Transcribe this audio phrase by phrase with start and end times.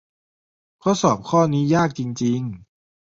[0.81, 2.67] ข้อสอบข้อนี้ยากจริง ๆ